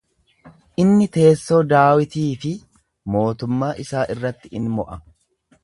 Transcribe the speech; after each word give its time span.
Inni 0.83 1.07
teessoo 1.17 1.59
Daawitii 1.73 2.25
fi 2.45 2.55
mootummaa 3.17 3.73
isaa 3.85 4.09
irratti 4.15 4.53
in 4.61 4.69
mo'a. 4.79 4.99